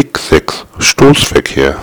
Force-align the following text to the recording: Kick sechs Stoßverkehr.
Kick 0.00 0.16
sechs 0.16 0.64
Stoßverkehr. 0.78 1.78